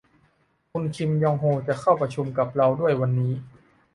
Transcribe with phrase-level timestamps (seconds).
[0.71, 3.33] คุณคิมยองโฮจะเข้าประชุมกับเราด้วยวันนี้